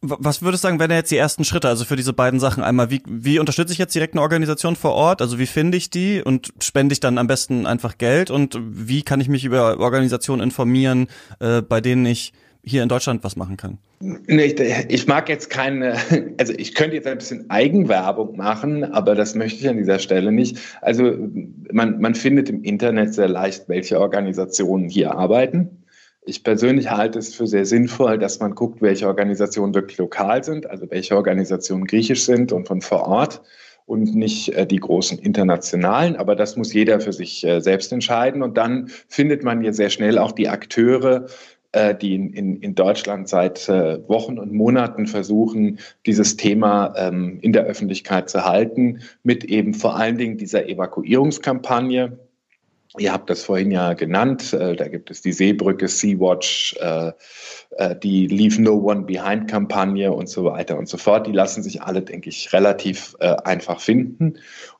Was 0.04 0.42
würdest 0.42 0.64
du 0.64 0.66
sagen, 0.66 0.80
wenn 0.80 0.90
er 0.90 0.96
jetzt 0.96 1.12
die 1.12 1.16
ersten 1.16 1.44
Schritte, 1.44 1.68
also 1.68 1.84
für 1.84 1.94
diese 1.94 2.12
beiden 2.12 2.40
Sachen 2.40 2.64
einmal, 2.64 2.90
wie, 2.90 3.02
wie 3.06 3.38
unterstütze 3.38 3.72
ich 3.72 3.78
jetzt 3.78 3.94
direkt 3.94 4.14
eine 4.14 4.22
Organisation 4.22 4.74
vor 4.74 4.94
Ort? 4.94 5.22
Also 5.22 5.38
wie 5.38 5.46
finde 5.46 5.78
ich 5.78 5.90
die 5.90 6.20
und 6.20 6.52
spende 6.60 6.92
ich 6.92 6.98
dann 6.98 7.18
am 7.18 7.28
besten 7.28 7.66
einfach 7.66 7.98
Geld? 7.98 8.28
Und 8.28 8.58
wie 8.60 9.02
kann 9.02 9.20
ich 9.20 9.28
mich 9.28 9.44
über 9.44 9.78
Organisationen 9.78 10.42
informieren, 10.42 11.06
äh, 11.38 11.62
bei 11.62 11.80
denen 11.80 12.04
ich 12.04 12.32
hier 12.64 12.82
in 12.82 12.88
Deutschland 12.88 13.22
was 13.22 13.36
machen 13.36 13.56
kann? 13.56 13.78
Ich, 14.26 14.58
ich 14.58 15.06
mag 15.06 15.28
jetzt 15.28 15.50
keine, 15.50 15.96
also 16.38 16.52
ich 16.56 16.74
könnte 16.74 16.96
jetzt 16.96 17.06
ein 17.06 17.18
bisschen 17.18 17.48
Eigenwerbung 17.50 18.36
machen, 18.36 18.84
aber 18.84 19.14
das 19.14 19.36
möchte 19.36 19.60
ich 19.60 19.68
an 19.68 19.76
dieser 19.76 20.00
Stelle 20.00 20.32
nicht. 20.32 20.58
Also 20.80 21.16
man, 21.72 22.00
man 22.00 22.16
findet 22.16 22.48
im 22.48 22.64
Internet 22.64 23.14
sehr 23.14 23.28
leicht, 23.28 23.68
welche 23.68 24.00
Organisationen 24.00 24.88
hier 24.88 25.14
arbeiten. 25.14 25.81
Ich 26.24 26.44
persönlich 26.44 26.90
halte 26.90 27.18
es 27.18 27.34
für 27.34 27.48
sehr 27.48 27.64
sinnvoll, 27.64 28.16
dass 28.16 28.38
man 28.38 28.54
guckt, 28.54 28.80
welche 28.80 29.08
Organisationen 29.08 29.74
wirklich 29.74 29.98
lokal 29.98 30.44
sind, 30.44 30.70
also 30.70 30.88
welche 30.88 31.16
Organisationen 31.16 31.84
griechisch 31.84 32.24
sind 32.24 32.52
und 32.52 32.68
von 32.68 32.80
vor 32.80 33.08
Ort 33.08 33.42
und 33.86 34.14
nicht 34.14 34.50
äh, 34.50 34.64
die 34.64 34.76
großen 34.76 35.18
internationalen. 35.18 36.14
Aber 36.14 36.36
das 36.36 36.56
muss 36.56 36.72
jeder 36.72 37.00
für 37.00 37.12
sich 37.12 37.44
äh, 37.44 37.60
selbst 37.60 37.92
entscheiden. 37.92 38.44
Und 38.44 38.56
dann 38.56 38.88
findet 39.08 39.42
man 39.42 39.60
hier 39.62 39.72
sehr 39.72 39.90
schnell 39.90 40.16
auch 40.16 40.30
die 40.30 40.48
Akteure, 40.48 41.26
äh, 41.72 41.92
die 41.92 42.14
in, 42.14 42.32
in, 42.32 42.56
in 42.58 42.74
Deutschland 42.76 43.28
seit 43.28 43.68
Wochen 43.68 44.38
und 44.38 44.52
Monaten 44.52 45.08
versuchen, 45.08 45.80
dieses 46.06 46.36
Thema 46.36 46.94
ähm, 46.96 47.38
in 47.42 47.52
der 47.52 47.64
Öffentlichkeit 47.64 48.30
zu 48.30 48.44
halten, 48.44 49.00
mit 49.24 49.42
eben 49.42 49.74
vor 49.74 49.96
allen 49.96 50.18
Dingen 50.18 50.38
dieser 50.38 50.68
Evakuierungskampagne 50.68 52.16
Ihr 52.98 53.12
habt 53.12 53.30
das 53.30 53.44
vorhin 53.44 53.70
ja 53.70 53.94
genannt. 53.94 54.52
Äh, 54.52 54.76
da 54.76 54.86
gibt 54.88 55.10
es 55.10 55.22
die 55.22 55.32
Seebrücke, 55.32 55.88
Sea-Watch, 55.88 56.76
äh, 56.78 57.12
äh, 57.78 57.96
die 57.96 58.26
Leave 58.26 58.60
No 58.60 58.74
One 58.74 59.02
Behind 59.02 59.48
Kampagne 59.48 60.12
und 60.12 60.28
so 60.28 60.44
weiter 60.44 60.76
und 60.78 60.88
so 60.88 60.98
fort. 60.98 61.26
Die 61.26 61.32
lassen 61.32 61.62
sich 61.62 61.80
alle, 61.80 62.02
denke 62.02 62.28
ich, 62.28 62.52
relativ 62.52 63.16
einfach 63.20 63.80
finden. 63.80 64.34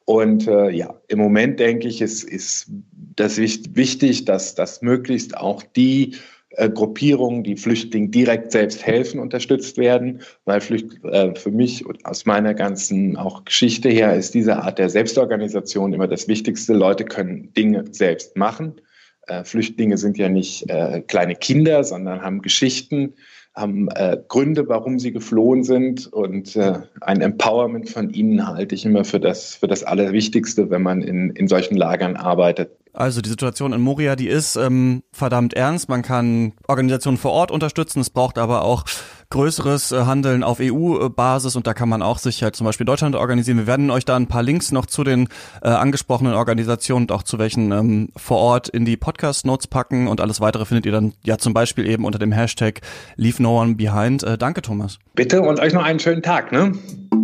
Und 0.05 0.45
ja, 0.45 0.95
im 1.09 1.19
Moment 1.19 1.61
denke 1.61 1.89
ich, 1.89 2.03
es 2.03 2.25
ist 2.25 2.71
das 3.17 3.39
wichtig, 3.39 4.25
dass, 4.25 4.55
dass 4.55 4.83
möglichst 4.83 5.37
auch 5.37 5.63
die 5.63 6.17
äh, 6.57 6.69
Gruppierungen, 6.69 7.43
die 7.43 7.57
Flüchtlingen 7.57 8.11
direkt 8.11 8.53
selbst 8.53 8.87
helfen, 8.87 9.21
unterstützt 9.21 9.79
werden, 9.79 10.21
weil 10.45 10.61
Flücht, 10.61 11.05
äh, 11.05 11.35
für 11.35 11.51
mich 11.51 11.87
und 11.87 12.05
aus 12.05 12.27
meiner 12.27 12.55
ganzen 12.55 13.17
auch 13.17 13.45
Geschichte 13.45 13.89
her 13.89 14.15
ist 14.15 14.35
diese 14.35 14.59
Art 14.59 14.79
der 14.79 14.89
Selbstorganisation 14.89 15.93
immer 15.93 16.09
das 16.09 16.29
Wichtigste. 16.29 16.75
Leute 16.75 17.05
können 17.05 17.53
Dinge 17.55 17.85
selbst 17.91 18.37
machen. 18.37 18.81
Äh, 19.27 19.45
Flüchtlinge 19.45 19.99
sind 19.99 20.19
ja 20.19 20.29
nicht 20.29 20.69
äh, 20.69 21.01
kleine 21.01 21.37
Kinder, 21.37 21.85
sondern 21.85 22.23
haben 22.23 22.43
Geschichten, 22.43 23.15
haben 23.55 23.89
äh, 23.95 24.19
Gründe, 24.29 24.69
warum 24.69 24.99
sie 24.99 25.13
geflohen 25.13 25.63
sind. 25.63 26.13
Und 26.13 26.57
äh, 26.57 26.81
ein 27.01 27.21
Empowerment 27.21 27.89
von 27.89 28.11
ihnen 28.11 28.47
halte 28.47 28.75
ich 28.75 28.85
immer 28.85 29.05
für 29.05 29.21
das, 29.21 29.55
für 29.55 29.69
das 29.69 29.85
Allerwichtigste, 29.85 30.71
wenn 30.71 30.83
man 30.83 31.03
in, 31.03 31.31
in 31.31 31.49
solchen 31.49 31.77
Lagern 31.77 32.17
arbeitet. 32.17 32.71
Also 32.95 33.23
die 33.23 33.31
Situation 33.31 33.73
in 33.73 33.81
Moria, 33.81 34.17
die 34.17 34.29
ist 34.29 34.57
ähm, 34.57 35.03
verdammt 35.13 35.55
ernst. 35.55 35.89
Man 35.89 36.03
kann 36.03 36.53
Organisationen 36.69 37.17
vor 37.17 37.33
Ort 37.33 37.51
unterstützen. 37.51 38.01
Es 38.01 38.11
braucht 38.11 38.37
aber 38.37 38.63
auch 38.63 38.85
größeres 39.31 39.93
äh, 39.93 40.05
Handeln 40.05 40.45
auf 40.45 40.59
EU-Basis 40.61 41.57
und 41.57 41.67
da 41.67 41.73
kann 41.73 41.89
man 41.89 42.03
auch 42.03 42.19
sich 42.19 42.43
halt 42.43 42.55
zum 42.55 42.67
Beispiel 42.67 42.85
Deutschland 42.85 43.17
organisieren. 43.17 43.57
Wir 43.57 43.67
werden 43.67 43.91
euch 43.91 44.05
da 44.05 44.15
ein 44.15 44.27
paar 44.27 44.43
Links 44.43 44.73
noch 44.73 44.85
zu 44.85 45.05
den 45.05 45.29
äh, 45.63 45.69
angesprochenen 45.69 46.35
Organisationen 46.35 47.05
und 47.05 47.13
auch 47.13 47.23
zu 47.23 47.39
welchen 47.39 47.73
ähm, 47.73 48.09
vor 48.15 48.37
Ort 48.37 48.69
in 48.69 48.85
die 48.85 48.99
Podcast-Notes 48.99 49.69
packen 49.69 50.07
und 50.07 50.21
alles 50.21 50.43
weitere 50.43 50.67
findet 50.67 50.85
ihr 50.85 50.93
dann 50.93 51.15
ja 51.25 51.39
zum 51.39 51.55
Beispiel 51.55 51.87
eben 51.87 52.05
unter 52.05 52.19
dem 52.19 52.31
Hashtag 52.31 52.83
Leave 53.17 53.43
No 53.43 53.59
One 53.59 53.75
Behind. 53.77 54.23
Äh, 54.23 54.37
danke, 54.37 54.61
Thomas. 54.61 54.99
Bitte 55.15 55.41
und 55.41 55.61
euch 55.61 55.73
noch 55.73 55.83
einen 55.83 55.99
schönen 55.99 56.23
Tag. 56.23 56.53
Ne? 56.53 56.73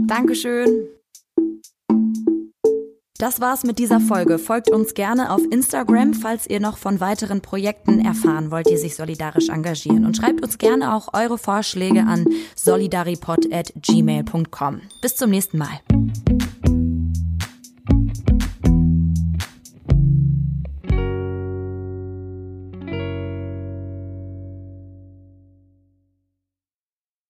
Dankeschön. 0.07 0.89
Das 3.19 3.41
war's 3.41 3.65
mit 3.65 3.81
dieser 3.81 3.99
Folge. 3.99 4.39
Folgt 4.39 4.71
uns 4.71 4.95
gerne 4.95 5.33
auf 5.33 5.41
Instagram, 5.51 6.15
falls 6.15 6.49
ihr 6.49 6.61
noch 6.61 6.79
von 6.79 7.01
weiteren 7.01 7.41
Projekten 7.41 8.01
erfahren 8.01 8.53
wollt, 8.53 8.71
die 8.71 8.77
sich 8.77 8.95
solidarisch 8.95 9.49
engagieren. 9.49 10.07
Und 10.07 10.17
schreibt 10.17 10.41
uns 10.41 10.57
gerne 10.57 10.95
auch 10.95 11.09
eure 11.15 11.37
Vorschläge 11.37 12.05
an 12.05 12.27
solidaripod.gmail.com. 12.55 14.83
Bis 15.01 15.17
zum 15.17 15.31
nächsten 15.31 15.59
Mal. 15.59 15.81